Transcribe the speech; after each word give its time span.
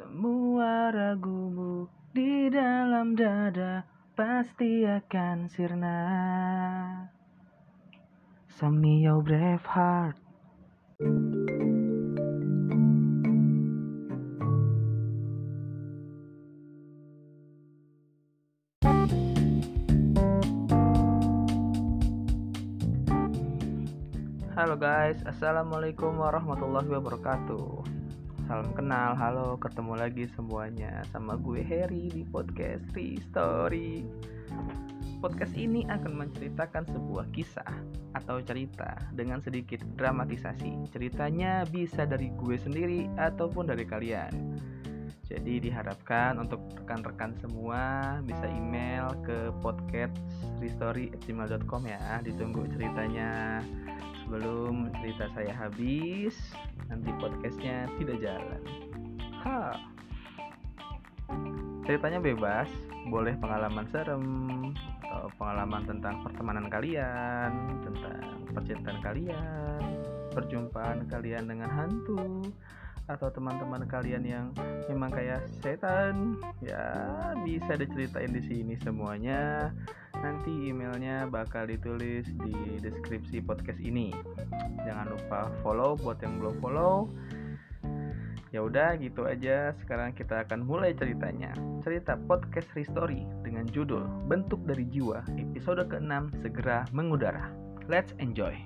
Semua 0.00 0.88
ragumu 0.88 1.84
di 2.16 2.48
dalam 2.48 3.12
dada 3.12 3.84
pasti 4.16 4.88
akan 4.88 5.44
sirna. 5.52 6.00
Send 8.48 8.80
me 8.80 9.04
your 9.04 9.20
brave 9.20 9.60
heart. 9.60 10.16
Halo 24.56 24.80
guys, 24.80 25.20
assalamualaikum 25.28 26.16
warahmatullahi 26.16 26.88
wabarakatuh. 26.88 27.99
Salam 28.50 28.74
kenal, 28.74 29.14
halo, 29.14 29.54
ketemu 29.62 29.94
lagi 29.94 30.26
semuanya 30.34 31.06
sama 31.14 31.38
gue 31.38 31.62
Harry 31.62 32.10
di 32.10 32.26
podcast 32.26 32.82
Story. 33.30 34.02
Podcast 35.22 35.54
ini 35.54 35.86
akan 35.86 36.18
menceritakan 36.18 36.82
sebuah 36.90 37.30
kisah 37.30 37.70
atau 38.18 38.42
cerita 38.42 38.98
dengan 39.14 39.38
sedikit 39.38 39.86
dramatisasi. 39.94 40.90
Ceritanya 40.90 41.62
bisa 41.70 42.02
dari 42.02 42.34
gue 42.34 42.58
sendiri 42.58 43.06
ataupun 43.22 43.70
dari 43.70 43.86
kalian. 43.86 44.34
Jadi 45.30 45.70
diharapkan 45.70 46.42
untuk 46.42 46.58
rekan-rekan 46.82 47.38
semua 47.38 48.18
bisa 48.26 48.50
email 48.50 49.14
ke 49.22 49.54
podcast 49.62 50.10
restory@gmail.com 50.58 51.82
ya. 51.86 52.18
Ditunggu 52.26 52.66
ceritanya. 52.74 53.62
Sebelum 54.26 54.90
cerita 55.02 55.26
saya 55.34 55.54
habis 55.54 56.34
nanti 56.90 57.10
podcastnya 57.18 57.86
tidak 57.98 58.18
jalan. 58.22 58.62
Ha. 59.46 59.74
Ceritanya 61.86 62.18
bebas 62.18 62.70
boleh 63.10 63.34
pengalaman 63.38 63.86
serem 63.90 64.26
atau 65.02 65.26
pengalaman 65.34 65.82
tentang 65.82 66.22
pertemanan 66.22 66.66
kalian 66.70 67.50
tentang 67.82 68.46
percintaan 68.54 68.98
kalian 69.02 69.82
perjumpaan 70.30 71.10
kalian 71.10 71.50
dengan 71.50 71.66
hantu 71.66 72.46
atau 73.08 73.32
teman-teman 73.32 73.86
kalian 73.88 74.24
yang 74.26 74.46
memang 74.90 75.10
kayak 75.14 75.46
setan 75.62 76.36
ya 76.60 76.92
bisa 77.46 77.78
diceritain 77.78 78.34
di 78.34 78.42
sini 78.44 78.74
semuanya 78.82 79.72
Nanti 80.20 80.68
emailnya 80.68 81.24
bakal 81.24 81.64
ditulis 81.64 82.28
di 82.44 82.76
deskripsi 82.84 83.40
podcast 83.40 83.80
ini. 83.80 84.12
Jangan 84.84 85.16
lupa 85.16 85.48
follow 85.64 85.96
buat 85.96 86.20
yang 86.20 86.36
belum 86.36 86.60
follow. 86.60 87.08
Ya 88.52 88.60
udah 88.60 89.00
gitu 89.00 89.24
aja. 89.24 89.72
Sekarang 89.80 90.12
kita 90.12 90.44
akan 90.44 90.68
mulai 90.68 90.92
ceritanya. 90.92 91.56
Cerita 91.80 92.20
podcast 92.20 92.68
Restory 92.76 93.24
dengan 93.40 93.64
judul 93.72 94.04
Bentuk 94.28 94.60
dari 94.68 94.84
Jiwa 94.92 95.24
episode 95.40 95.88
ke-6 95.88 96.44
segera 96.44 96.84
mengudara. 96.92 97.48
Let's 97.88 98.12
enjoy. 98.20 98.60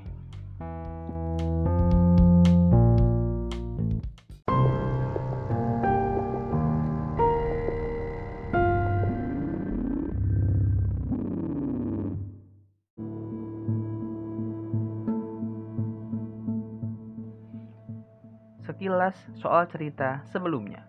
Soal 19.37 19.69
cerita 19.69 20.23
sebelumnya. 20.31 20.87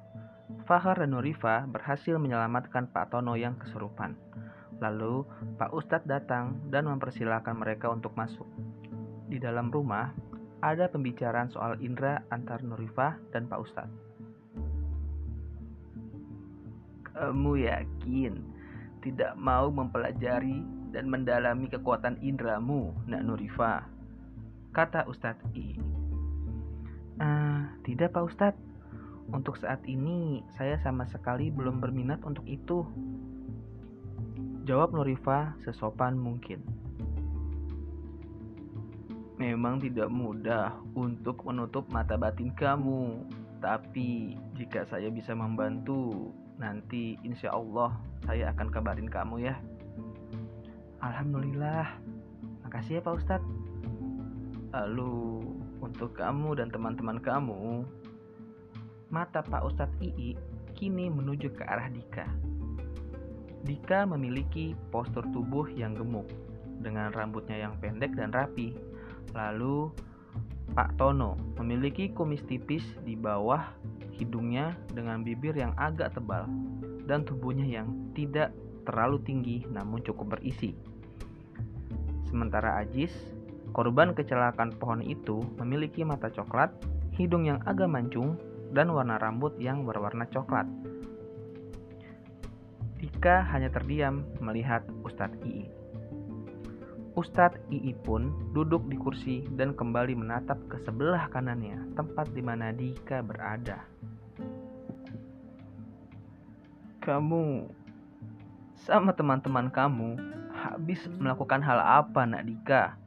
Fahar 0.69 1.02
dan 1.02 1.11
Nurifa 1.11 1.66
berhasil 1.66 2.16
menyelamatkan 2.16 2.88
Pak 2.94 3.11
Tono 3.11 3.33
yang 3.33 3.57
kesurupan. 3.57 4.13
Lalu 4.80 5.25
Pak 5.57 5.72
Ustadz 5.72 6.07
datang 6.07 6.59
dan 6.69 6.85
mempersilahkan 6.85 7.56
mereka 7.56 7.89
untuk 7.91 8.13
masuk. 8.13 8.47
Di 9.25 9.41
dalam 9.41 9.73
rumah 9.73 10.13
ada 10.62 10.88
pembicaraan 10.89 11.50
soal 11.51 11.78
Indra 11.81 12.23
antar 12.34 12.62
Nurifa 12.66 13.17
dan 13.29 13.45
Pak 13.45 13.59
Ustadz. 13.62 14.00
Kamu 17.16 17.56
yakin 17.56 18.34
tidak 19.00 19.38
mau 19.39 19.72
mempelajari 19.72 20.66
dan 20.91 21.07
mendalami 21.07 21.72
kekuatan 21.72 22.19
indramu, 22.19 22.91
Nak 23.07 23.22
Nurifa? 23.23 23.88
Kata 24.75 25.07
Ustadz 25.07 25.47
I. 25.56 25.79
Uh, 27.16 27.54
tidak 27.83 28.13
Pak 28.15 28.23
Ustadz, 28.25 28.63
untuk 29.33 29.57
saat 29.57 29.81
ini 29.89 30.45
saya 30.53 30.77
sama 30.85 31.09
sekali 31.09 31.49
belum 31.49 31.81
berminat 31.81 32.21
untuk 32.21 32.45
itu. 32.45 32.85
Jawab 34.65 34.93
Nurifa 34.93 35.57
sesopan 35.65 36.17
mungkin. 36.17 36.61
Memang 39.35 39.83
tidak 39.83 40.07
mudah 40.09 40.77
untuk 40.95 41.43
menutup 41.43 41.85
mata 41.91 42.15
batin 42.15 42.53
kamu, 42.55 43.25
tapi 43.59 44.39
jika 44.55 44.87
saya 44.87 45.11
bisa 45.11 45.35
membantu, 45.35 46.31
nanti 46.55 47.19
insya 47.25 47.51
Allah 47.51 47.97
saya 48.23 48.55
akan 48.55 48.67
kabarin 48.71 49.11
kamu 49.11 49.51
ya. 49.51 49.59
Alhamdulillah, 51.03 51.99
makasih 52.63 52.97
ya 52.97 53.05
Pak 53.05 53.15
Ustadz. 53.19 53.51
Lalu 54.71 55.43
untuk 55.85 56.18
kamu 56.18 56.57
dan 56.57 56.73
teman-teman 56.73 57.22
kamu, 57.22 57.85
mata 59.13 59.46
Pak 59.46 59.62
Ustadz 59.62 60.01
Ii 60.01 60.34
kini 60.73 61.13
menuju 61.13 61.53
ke 61.53 61.62
arah 61.62 61.88
Dika. 61.94 62.25
Dika 63.62 64.09
memiliki 64.09 64.74
postur 64.90 65.22
tubuh 65.29 65.69
yang 65.69 65.94
gemuk, 65.94 66.25
dengan 66.81 67.13
rambutnya 67.13 67.69
yang 67.69 67.78
pendek 67.78 68.18
dan 68.18 68.34
rapi. 68.34 68.74
Lalu, 69.38 69.94
Pak 70.74 70.97
Tono 70.97 71.38
memiliki 71.62 72.09
kumis 72.09 72.41
tipis 72.50 72.84
di 73.06 73.13
bawah 73.13 73.62
hidungnya 74.18 74.74
dengan 74.94 75.22
bibir 75.22 75.53
yang 75.53 75.74
agak 75.78 76.18
tebal, 76.18 76.50
dan 77.06 77.22
tubuhnya 77.22 77.66
yang 77.66 77.90
tidak 78.18 78.50
terlalu 78.85 79.22
tinggi 79.22 79.57
namun 79.69 80.01
cukup 80.01 80.38
berisi. 80.38 80.74
Sementara 82.29 82.81
Ajis 82.81 83.13
Korban 83.75 84.16
kecelakaan 84.16 84.80
pohon 84.80 85.03
itu 85.03 85.44
memiliki 85.59 86.08
mata 86.08 86.31
coklat, 86.31 86.72
hidung 87.19 87.44
yang 87.44 87.59
agak 87.68 87.91
mancung, 87.91 88.40
dan 88.72 88.88
warna 88.88 89.19
rambut 89.19 89.52
yang 89.59 89.84
berwarna 89.84 90.24
coklat. 90.31 90.63
Tika 92.96 93.44
hanya 93.52 93.68
terdiam 93.68 94.24
melihat 94.40 94.88
Ustadz 95.03 95.36
Ii. 95.44 95.68
Ustadz 97.19 97.59
Ii 97.68 97.91
pun 98.00 98.31
duduk 98.56 98.88
di 98.88 98.96
kursi 98.96 99.44
dan 99.59 99.75
kembali 99.75 100.16
menatap 100.16 100.56
ke 100.72 100.80
sebelah 100.88 101.28
kanannya, 101.28 101.75
tempat 102.00 102.31
di 102.31 102.40
mana 102.40 102.72
Dika 102.72 103.19
berada. 103.19 103.84
Kamu 107.03 107.68
sama 108.88 109.12
teman-teman 109.12 109.68
kamu 109.68 110.16
habis 110.56 111.03
melakukan 111.19 111.59
hal 111.59 111.84
apa, 111.84 112.24
Nak 112.24 112.47
Dika? 112.47 113.04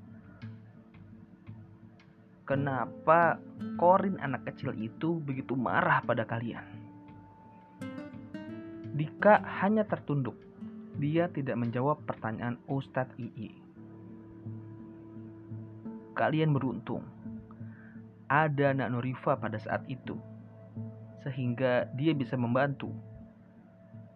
Kenapa 2.48 3.36
Korin 3.76 4.16
anak 4.24 4.48
kecil 4.48 4.72
itu 4.80 5.20
begitu 5.20 5.52
marah 5.52 6.00
pada 6.00 6.24
kalian? 6.24 6.64
Dika 8.96 9.44
hanya 9.60 9.84
tertunduk. 9.84 10.32
Dia 10.96 11.28
tidak 11.28 11.60
menjawab 11.60 12.00
pertanyaan 12.08 12.56
Ustadz 12.64 13.12
Ii. 13.20 13.52
Kalian 16.16 16.56
beruntung. 16.56 17.04
Ada 18.32 18.72
anak 18.72 18.96
Nurifa 18.96 19.36
pada 19.36 19.60
saat 19.60 19.84
itu. 19.84 20.16
Sehingga 21.28 21.84
dia 22.00 22.16
bisa 22.16 22.40
membantu. 22.40 22.88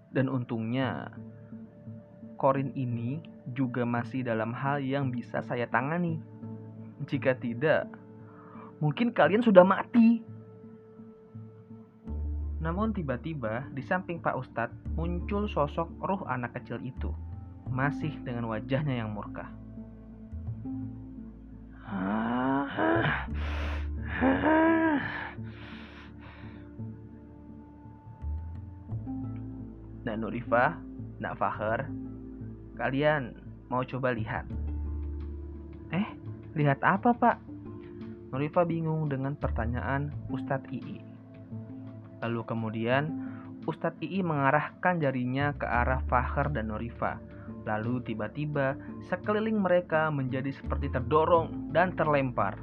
Dan 0.09 0.33
untungnya 0.33 1.13
Korin 2.41 2.73
ini 2.81 3.21
juga 3.53 3.85
masih 3.85 4.25
dalam 4.25 4.57
hal 4.57 4.81
yang 4.81 5.13
bisa 5.13 5.45
saya 5.45 5.69
tangani. 5.69 6.17
Jika 7.05 7.37
tidak, 7.37 7.93
mungkin 8.83 9.15
kalian 9.15 9.47
sudah 9.47 9.63
mati. 9.63 10.19
Namun 12.59 12.91
tiba-tiba 12.91 13.71
di 13.71 13.83
samping 13.87 14.19
Pak 14.19 14.35
Ustadz 14.35 14.75
muncul 14.99 15.47
sosok 15.47 15.87
roh 16.03 16.27
anak 16.27 16.59
kecil 16.59 16.83
itu, 16.83 17.15
masih 17.71 18.11
dengan 18.27 18.51
wajahnya 18.51 19.07
yang 19.07 19.15
murka. 19.15 19.47
Dan 30.03 30.19
Nurifah, 30.27 30.83
Nak 31.23 31.39
Fahar, 31.39 31.87
kalian 32.75 33.39
mau 33.71 33.87
coba 33.87 34.11
lihat? 34.11 34.47
Eh, 35.95 36.07
lihat 36.59 36.83
apa 36.83 37.15
pak? 37.15 37.52
Nurifa 38.33 38.65
bingung 38.65 39.13
dengan 39.13 39.37
pertanyaan 39.37 40.09
Ustadz 40.33 40.73
Ii. 40.73 41.05
Lalu 42.25 42.41
kemudian 42.49 43.05
Ustadz 43.69 44.01
II 44.01 44.25
mengarahkan 44.25 45.05
jarinya 45.05 45.53
ke 45.53 45.69
arah 45.69 46.01
Fahar 46.09 46.49
dan 46.49 46.73
Norifa. 46.73 47.21
Lalu 47.69 48.01
tiba-tiba 48.03 48.75
sekeliling 49.13 49.61
mereka 49.61 50.09
menjadi 50.09 50.49
seperti 50.49 50.89
terdorong 50.89 51.77
dan 51.77 51.93
terlempar. 51.93 52.57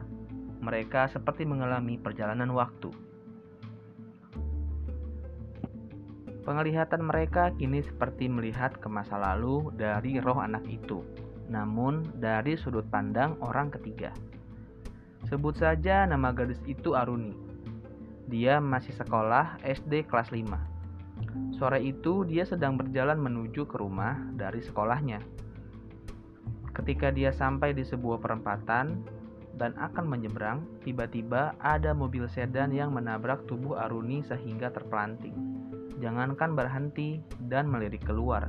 Mereka 0.59 1.13
seperti 1.13 1.45
mengalami 1.45 2.01
perjalanan 2.01 2.49
waktu. 2.51 2.89
Penglihatan 6.49 7.05
mereka 7.05 7.53
kini 7.61 7.85
seperti 7.85 8.25
melihat 8.25 8.73
ke 8.81 8.89
masa 8.89 9.21
lalu 9.21 9.69
dari 9.77 10.17
roh 10.17 10.41
anak 10.41 10.65
itu, 10.65 11.05
namun 11.45 12.01
dari 12.17 12.57
sudut 12.57 12.89
pandang 12.89 13.37
orang 13.45 13.69
ketiga. 13.69 14.09
Sebut 15.27 15.59
saja 15.59 16.07
nama 16.07 16.31
gadis 16.31 16.61
itu 16.63 16.95
Aruni. 16.95 17.35
Dia 18.29 18.63
masih 18.63 18.95
sekolah 18.95 19.59
SD 19.65 20.07
kelas 20.07 20.31
5. 20.31 21.57
Sore 21.59 21.83
itu 21.83 22.23
dia 22.23 22.47
sedang 22.47 22.79
berjalan 22.79 23.19
menuju 23.19 23.67
ke 23.67 23.75
rumah 23.75 24.15
dari 24.37 24.63
sekolahnya. 24.63 25.19
Ketika 26.71 27.11
dia 27.11 27.35
sampai 27.35 27.75
di 27.75 27.83
sebuah 27.83 28.23
perempatan 28.23 29.03
dan 29.59 29.75
akan 29.75 30.07
menyeberang, 30.07 30.63
tiba-tiba 30.87 31.51
ada 31.59 31.91
mobil 31.91 32.31
sedan 32.31 32.71
yang 32.71 32.95
menabrak 32.95 33.43
tubuh 33.43 33.75
Aruni 33.75 34.23
sehingga 34.23 34.71
terpelanting. 34.71 35.35
Jangankan 35.99 36.55
berhenti 36.55 37.19
dan 37.51 37.67
melirik 37.67 38.07
keluar, 38.07 38.47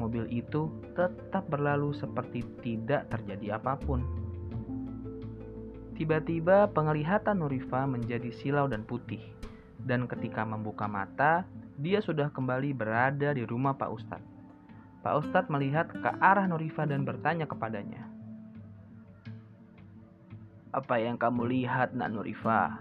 mobil 0.00 0.24
itu 0.32 0.72
tetap 0.96 1.44
berlalu 1.52 1.92
seperti 1.92 2.46
tidak 2.64 3.12
terjadi 3.12 3.60
apa 3.60 3.76
pun. 3.76 4.00
Tiba-tiba 5.98 6.70
penglihatan 6.70 7.42
Nurifa 7.42 7.82
menjadi 7.82 8.30
silau 8.30 8.70
dan 8.70 8.86
putih, 8.86 9.18
dan 9.82 10.06
ketika 10.06 10.46
membuka 10.46 10.86
mata, 10.86 11.42
dia 11.74 11.98
sudah 11.98 12.30
kembali 12.30 12.70
berada 12.70 13.34
di 13.34 13.42
rumah 13.42 13.74
Pak 13.74 13.90
Ustadz. 13.90 14.30
Pak 15.02 15.14
Ustadz 15.26 15.50
melihat 15.50 15.90
ke 15.90 16.10
arah 16.22 16.46
Nurifa 16.46 16.86
dan 16.86 17.02
bertanya 17.02 17.50
kepadanya. 17.50 18.06
Apa 20.70 21.02
yang 21.02 21.18
kamu 21.18 21.50
lihat, 21.50 21.90
Nak 21.98 22.14
Nurifa? 22.14 22.78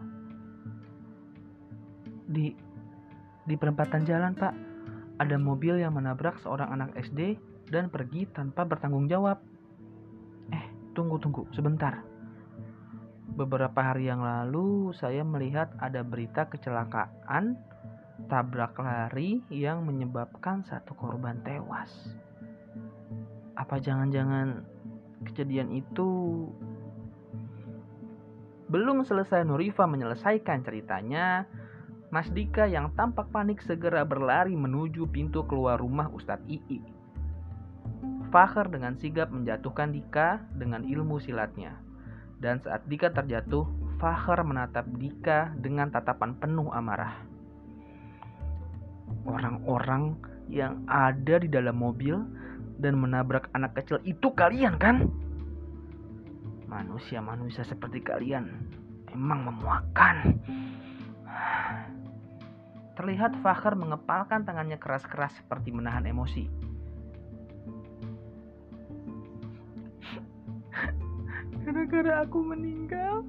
Di 2.30 2.54
di 3.50 3.56
perempatan 3.58 4.06
jalan, 4.06 4.38
Pak. 4.38 4.54
Ada 5.18 5.42
mobil 5.42 5.81
yang 5.81 5.98
menabrak 5.98 6.38
seorang 6.46 6.69
anak 6.69 6.94
SD 6.94 7.42
dan 7.74 7.90
pergi 7.90 8.30
tanpa 8.30 8.62
bertanggung 8.62 9.10
jawab. 9.10 9.42
Eh, 10.54 10.66
tunggu 10.94 11.18
tunggu 11.18 11.50
sebentar. 11.58 12.17
Beberapa 13.28 13.92
hari 13.92 14.08
yang 14.08 14.24
lalu 14.24 14.96
saya 14.96 15.26
melihat 15.28 15.68
ada 15.84 16.00
berita 16.06 16.48
kecelakaan 16.48 17.60
tabrak 18.32 18.80
lari 18.80 19.44
yang 19.52 19.84
menyebabkan 19.84 20.64
satu 20.64 20.96
korban 20.96 21.44
tewas. 21.44 21.92
Apa 23.60 23.78
jangan-jangan 23.84 24.64
kejadian 25.28 25.74
itu 25.76 26.08
belum 28.68 29.08
selesai 29.08 29.48
Nurifa 29.48 29.88
menyelesaikan 29.88 30.64
ceritanya, 30.68 31.48
Mas 32.12 32.28
Dika 32.32 32.68
yang 32.68 32.92
tampak 33.00 33.32
panik 33.32 33.64
segera 33.64 34.04
berlari 34.04 34.56
menuju 34.56 35.08
pintu 35.08 35.48
keluar 35.48 35.80
rumah 35.80 36.12
Ustadz 36.12 36.48
Ii. 36.52 36.84
Fakhr 38.28 38.68
dengan 38.68 39.00
sigap 39.00 39.32
menjatuhkan 39.32 39.96
Dika 39.96 40.44
dengan 40.60 40.84
ilmu 40.84 41.16
silatnya. 41.24 41.87
Dan 42.38 42.62
saat 42.62 42.86
Dika 42.86 43.10
terjatuh, 43.10 43.66
Fakhr 43.98 44.45
menatap 44.45 44.86
Dika 44.98 45.54
dengan 45.57 45.89
tatapan 45.89 46.38
penuh 46.38 46.69
amarah 46.69 47.38
orang-orang 49.28 50.16
yang 50.48 50.80
ada 50.88 51.36
di 51.38 51.51
dalam 51.51 51.75
mobil 51.75 52.16
dan 52.80 52.95
menabrak 52.95 53.51
anak 53.51 53.75
kecil 53.75 54.00
itu 54.07 54.31
kalian 54.31 54.80
kan? 54.80 55.12
Manusia-manusia 56.68 57.63
seperti 57.68 58.04
kalian 58.04 58.48
memang 59.12 59.51
memuakan. 59.51 60.40
Terlihat 62.98 63.38
Fakhr 63.44 63.78
mengepalkan 63.78 64.44
tangannya 64.48 64.80
keras-keras 64.80 65.38
seperti 65.38 65.69
menahan 65.69 66.07
emosi. 66.07 66.50
Gara-gara 71.88 72.28
aku 72.28 72.44
meninggal, 72.44 73.24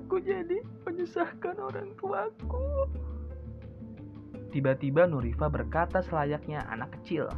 aku 0.00 0.16
jadi 0.24 0.64
menyusahkan 0.88 1.60
orang 1.60 1.92
tuaku. 2.00 2.88
Tiba-tiba 4.48 5.04
Nurifa 5.04 5.52
berkata 5.52 6.00
selayaknya 6.00 6.64
anak 6.72 6.96
kecil. 6.96 7.28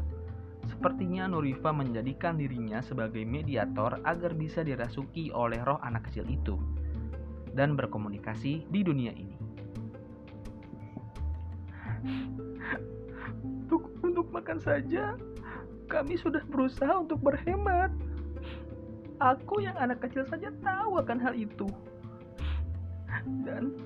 Sepertinya 0.71 1.27
Nurifa 1.27 1.75
menjadikan 1.75 2.39
dirinya 2.39 2.79
sebagai 2.87 3.27
mediator 3.27 3.99
agar 4.07 4.39
bisa 4.39 4.63
dirasuki 4.63 5.35
oleh 5.35 5.59
roh 5.67 5.83
anak 5.83 6.07
kecil 6.07 6.31
itu 6.31 6.55
dan 7.59 7.75
berkomunikasi 7.75 8.71
di 8.71 8.81
dunia 8.87 9.11
ini. 9.11 9.35
Untuk, 13.43 13.91
untuk 14.07 14.31
makan 14.31 14.63
saja, 14.63 15.19
kami 15.91 16.15
sudah 16.15 16.47
berusaha 16.47 16.95
untuk 16.95 17.19
berhemat. 17.27 17.91
Aku 19.23 19.63
yang 19.63 19.79
anak 19.79 20.03
kecil 20.03 20.27
saja 20.27 20.51
tahu 20.65 20.99
akan 20.99 21.19
hal 21.23 21.35
itu. 21.39 21.71
Dan 23.47 23.79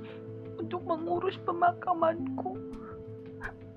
untuk 0.56 0.82
mengurus 0.88 1.36
pemakamanku, 1.44 2.56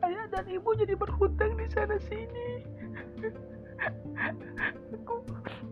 ayah 0.07 0.25
dan 0.31 0.47
ibu 0.47 0.71
jadi 0.73 0.95
berhutang 0.95 1.53
di 1.59 1.67
sana 1.69 1.99
sini. 2.07 2.63
Aku, 4.95 5.15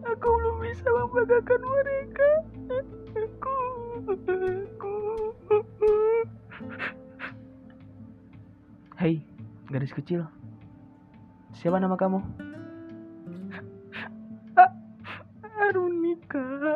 aku 0.03 0.27
belum 0.27 0.55
bisa 0.65 0.87
membanggakan 0.89 1.61
mereka. 1.63 2.29
Aku, 3.15 3.57
aku. 4.03 4.95
Hei, 8.99 9.23
gadis 9.71 9.95
kecil. 9.95 10.27
Siapa 11.55 11.79
nama 11.79 11.95
kamu? 11.95 12.19
Arunika. 16.19 16.75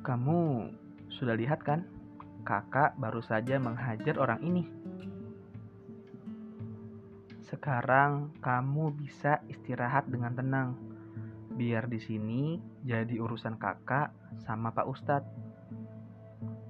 Kamu 0.00 0.40
sudah 1.12 1.36
lihat 1.36 1.60
kan? 1.60 1.84
kakak 2.46 2.94
baru 2.94 3.18
saja 3.26 3.58
menghajar 3.58 4.22
orang 4.22 4.38
ini. 4.38 4.70
Sekarang 7.42 8.30
kamu 8.38 8.94
bisa 8.94 9.42
istirahat 9.50 10.06
dengan 10.06 10.30
tenang. 10.38 10.78
Biar 11.58 11.90
di 11.90 11.98
sini 11.98 12.62
jadi 12.86 13.18
urusan 13.18 13.58
kakak 13.58 14.14
sama 14.46 14.70
Pak 14.70 14.86
Ustadz. 14.86 15.34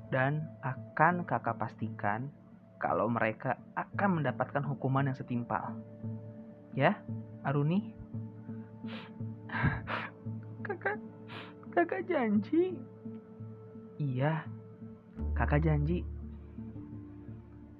Dan 0.08 0.48
akan 0.64 1.28
kakak 1.28 1.60
pastikan 1.60 2.32
kalau 2.80 3.12
mereka 3.12 3.60
akan 3.76 4.24
mendapatkan 4.24 4.64
hukuman 4.64 5.12
yang 5.12 5.18
setimpal. 5.18 5.76
Ya, 6.72 7.04
Aruni? 7.44 7.95
Kakak, 10.66 10.98
kakak 11.70 12.02
janji. 12.10 12.74
Iya, 13.96 14.44
Kakak 15.36 15.64
janji, 15.64 16.04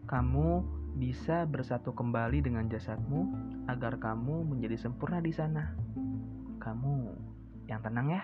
kamu 0.09 0.61
bisa 0.97 1.45
bersatu 1.45 1.93
kembali 1.93 2.41
dengan 2.45 2.69
jasadmu 2.69 3.29
agar 3.69 4.01
kamu 4.01 4.45
menjadi 4.45 4.77
sempurna 4.77 5.21
di 5.21 5.33
sana. 5.33 5.73
Kamu 6.61 7.13
yang 7.69 7.81
tenang 7.85 8.09
ya. 8.13 8.23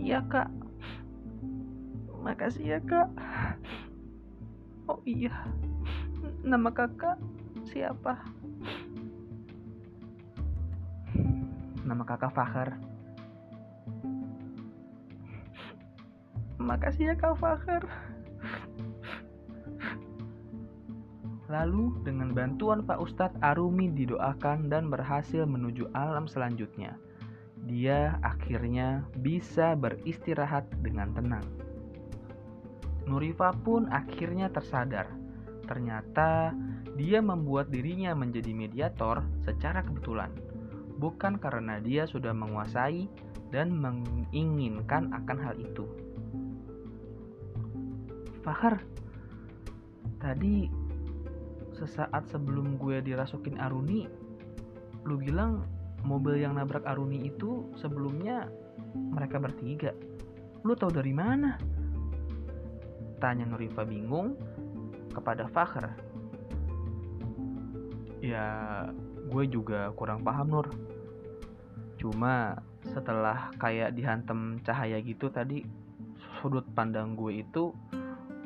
Iya 0.00 0.24
kak. 0.32 0.48
Makasih 2.24 2.76
ya 2.76 2.80
kak. 2.80 3.08
Oh 4.88 5.00
iya. 5.04 5.44
Nama 6.40 6.72
kakak 6.72 7.20
siapa? 7.68 8.16
Nama 11.90 12.06
kakak 12.06 12.30
Fahar. 12.30 12.78
Makasih 16.62 17.10
ya 17.10 17.14
Kak 17.18 17.34
Fakir. 17.34 17.82
Lalu 21.50 21.98
dengan 22.06 22.30
bantuan 22.30 22.86
Pak 22.86 23.02
Ustadz 23.02 23.42
Arumi 23.42 23.90
didoakan 23.90 24.70
dan 24.70 24.86
berhasil 24.86 25.42
menuju 25.42 25.90
alam 25.90 26.30
selanjutnya. 26.30 26.94
Dia 27.66 28.22
akhirnya 28.22 29.02
bisa 29.18 29.74
beristirahat 29.74 30.70
dengan 30.86 31.10
tenang. 31.10 31.42
Nurifa 33.10 33.50
pun 33.66 33.90
akhirnya 33.90 34.46
tersadar. 34.46 35.10
Ternyata 35.66 36.54
dia 36.94 37.18
membuat 37.18 37.74
dirinya 37.74 38.14
menjadi 38.14 38.54
mediator 38.54 39.26
secara 39.42 39.82
kebetulan. 39.82 40.49
Bukan 41.00 41.40
karena 41.40 41.80
dia 41.80 42.04
sudah 42.04 42.36
menguasai 42.36 43.08
dan 43.48 43.72
menginginkan 43.72 45.08
akan 45.16 45.38
hal 45.40 45.56
itu. 45.56 45.88
Fahar, 48.44 48.84
tadi 50.20 50.68
sesaat 51.72 52.28
sebelum 52.28 52.76
gue 52.76 53.00
dirasukin 53.00 53.56
Aruni, 53.56 54.04
lu 55.08 55.16
bilang 55.16 55.64
mobil 56.04 56.40
yang 56.40 56.56
nabrak 56.56 56.84
Aruni 56.84 57.32
itu 57.32 57.68
sebelumnya 57.76 58.48
mereka 58.96 59.40
bertiga. 59.40 59.92
Lu 60.64 60.76
tahu 60.76 60.92
dari 60.92 61.12
mana? 61.16 61.56
Tanya 63.20 63.48
Nurifa 63.48 63.84
bingung 63.84 64.36
kepada 65.12 65.48
Fakhr. 65.48 65.88
Ya, 68.20 68.44
gue 69.32 69.44
juga 69.48 69.88
kurang 69.96 70.20
paham 70.20 70.48
Nur. 70.52 70.68
Cuma 72.00 72.56
setelah 72.80 73.52
kayak 73.60 73.92
dihantam 73.92 74.56
cahaya 74.64 74.96
gitu 75.04 75.28
tadi 75.28 75.68
sudut 76.40 76.64
pandang 76.72 77.12
gue 77.12 77.44
itu 77.44 77.76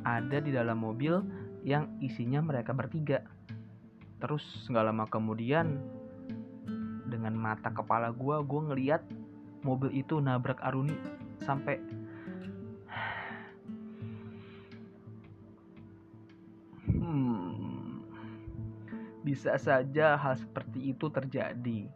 ada 0.02 0.42
di 0.42 0.50
dalam 0.50 0.82
mobil 0.82 1.23
yang 1.62 1.87
isinya 2.02 2.42
mereka 2.42 2.75
bertiga. 2.75 3.23
Terus 4.18 4.42
nggak 4.66 4.84
lama 4.90 5.06
kemudian 5.06 5.78
dengan 7.06 7.38
mata 7.38 7.70
kepala 7.70 8.11
gue, 8.11 8.37
gue 8.42 8.61
ngeliat 8.75 9.02
mobil 9.62 9.94
itu 9.94 10.18
nabrak 10.18 10.58
Aruni 10.61 10.99
sampai 11.46 11.78
hmm, 16.90 18.02
bisa 19.23 19.54
saja 19.56 20.18
hal 20.18 20.34
seperti 20.37 20.90
itu 20.90 21.06
terjadi. 21.06 21.87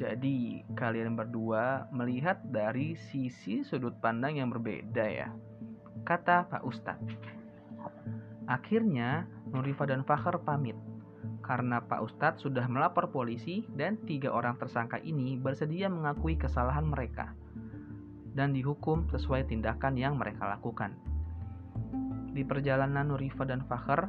Jadi, 0.00 0.64
kalian 0.80 1.12
berdua 1.12 1.84
melihat 1.92 2.40
dari 2.48 2.96
sisi 3.12 3.60
sudut 3.60 4.00
pandang 4.00 4.40
yang 4.40 4.48
berbeda 4.48 5.04
ya, 5.04 5.28
kata 6.08 6.48
Pak 6.48 6.64
Ustadz. 6.64 7.20
Akhirnya, 8.48 9.28
Nurifa 9.52 9.84
dan 9.84 10.00
Fakhr 10.00 10.40
pamit 10.40 10.72
karena 11.44 11.84
Pak 11.84 12.00
Ustadz 12.00 12.40
sudah 12.48 12.64
melapor 12.64 13.12
polisi 13.12 13.68
dan 13.76 14.00
tiga 14.08 14.32
orang 14.32 14.56
tersangka 14.56 14.96
ini 15.04 15.36
bersedia 15.36 15.92
mengakui 15.92 16.40
kesalahan 16.40 16.88
mereka 16.88 17.36
dan 18.32 18.56
dihukum 18.56 19.04
sesuai 19.12 19.52
tindakan 19.52 20.00
yang 20.00 20.16
mereka 20.16 20.48
lakukan. 20.48 20.96
Di 22.32 22.40
perjalanan 22.40 23.12
Nurifa 23.12 23.44
dan 23.44 23.68
Fakhr 23.68 24.08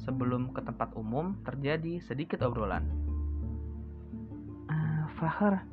sebelum 0.00 0.56
ke 0.56 0.64
tempat 0.64 0.96
umum 0.96 1.36
terjadi 1.44 2.00
sedikit 2.00 2.40
obrolan 2.40 3.05
Fahar. 5.16 5.64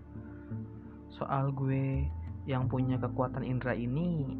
Soal 1.13 1.51
gue 1.53 2.07
yang 2.49 2.67
punya 2.67 2.99
kekuatan 2.99 3.45
indera 3.45 3.75
ini 3.75 4.33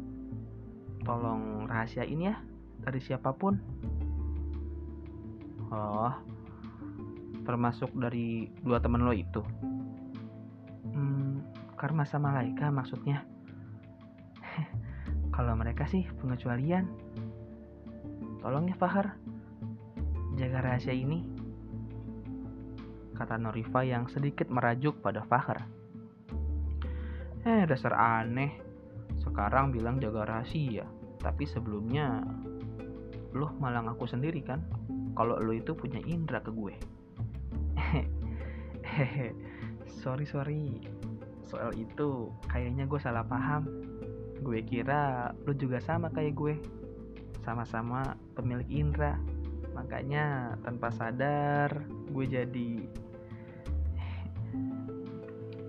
tolong 1.04 1.68
rahasiain 1.68 2.20
ya 2.20 2.34
dari 2.80 3.00
siapa 3.00 3.32
pun. 3.36 3.60
Oh 5.72 6.12
termasuk 7.44 7.92
dari 7.94 8.48
dua 8.64 8.80
temen 8.80 9.04
lo 9.04 9.12
itu. 9.12 9.44
Hmm, 10.90 11.44
karma 11.76 12.08
sama 12.08 12.32
Laika 12.32 12.72
maksudnya. 12.72 13.22
Kalau 15.36 15.54
mereka 15.54 15.84
sih 15.86 16.08
pengecualian. 16.18 16.88
Tolong 18.40 18.68
ya 18.68 18.76
Fahar. 18.80 19.20
Jaga 20.34 20.66
rahasia 20.66 20.96
ini 20.96 21.22
kata 23.14 23.38
Norifa 23.38 23.86
yang 23.86 24.10
sedikit 24.10 24.50
merajuk 24.50 24.98
pada 25.00 25.22
Fahar. 25.24 25.64
Eh, 27.44 27.62
dasar 27.64 27.94
aneh. 27.94 28.60
Sekarang 29.22 29.72
bilang 29.72 30.02
jaga 30.02 30.26
rahasia, 30.26 30.84
tapi 31.22 31.48
sebelumnya 31.48 32.20
lo 33.34 33.50
malah 33.58 33.82
ngaku 33.82 34.06
sendiri 34.06 34.44
kan 34.46 34.62
kalau 35.18 35.38
lo 35.38 35.54
itu 35.54 35.74
punya 35.74 36.02
indera 36.04 36.42
ke 36.42 36.50
gue. 36.50 36.74
Hehehe, 37.78 39.32
sorry 40.02 40.26
sorry. 40.26 40.82
Soal 41.46 41.70
itu 41.78 42.30
kayaknya 42.50 42.84
gue 42.84 43.00
salah 43.00 43.22
paham. 43.24 43.64
Gue 44.42 44.60
kira 44.66 45.32
lo 45.46 45.52
juga 45.54 45.78
sama 45.78 46.10
kayak 46.10 46.34
gue. 46.34 46.54
Sama-sama 47.46 48.18
pemilik 48.34 48.66
indera. 48.68 49.14
Makanya 49.74 50.54
tanpa 50.62 50.94
sadar 50.94 51.82
gue 52.14 52.24
jadi 52.30 52.70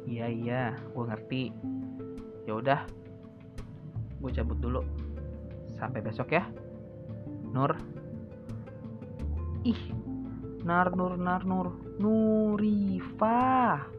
iya 0.06 0.28
iya 0.30 0.64
gue 0.94 1.04
ngerti. 1.04 1.44
Ya 2.46 2.54
udah 2.62 2.82
gue 4.22 4.32
cabut 4.32 4.62
dulu. 4.62 4.82
Sampai 5.76 6.06
besok 6.06 6.32
ya. 6.32 6.46
Nur. 7.50 7.74
Ih 9.66 9.82
Nar 10.62 10.94
Nur 10.94 11.18
Nar 11.18 11.42
Nur. 11.44 11.74
Nurifah 11.98 13.95